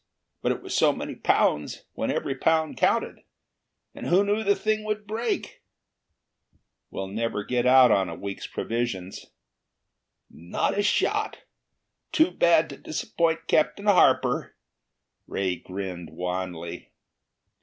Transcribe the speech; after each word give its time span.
But 0.41 0.51
it 0.51 0.63
was 0.63 0.75
so 0.75 0.91
many 0.93 1.13
pounds, 1.13 1.83
when 1.93 2.09
every 2.09 2.33
pound 2.33 2.75
counted. 2.75 3.19
And 3.93 4.07
who 4.07 4.23
knew 4.25 4.43
the 4.43 4.55
thing 4.55 4.83
would 4.83 5.05
break?" 5.05 5.61
"We'll 6.89 7.05
never 7.05 7.43
get 7.43 7.67
out 7.67 7.91
on 7.91 8.09
a 8.09 8.15
week's 8.15 8.47
provisions." 8.47 9.27
"Not 10.27 10.75
a 10.75 10.81
shot! 10.81 11.43
Too 12.11 12.31
bad 12.31 12.67
to 12.71 12.77
disappoint 12.77 13.45
Captain 13.45 13.85
Harper." 13.85 14.55
Ray 15.27 15.57
grinned 15.57 16.09
wanly. 16.09 16.89